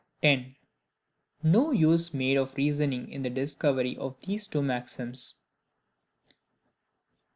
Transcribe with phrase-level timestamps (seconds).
[0.23, 0.55] 10.
[1.43, 5.41] No use made of reasoning in the discovery of these two maxims.